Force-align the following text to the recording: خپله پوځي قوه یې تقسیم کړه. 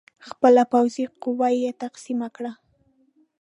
خپله 0.27 0.63
پوځي 0.71 1.05
قوه 1.21 1.49
یې 1.61 1.71
تقسیم 1.83 2.21
کړه. 2.35 2.51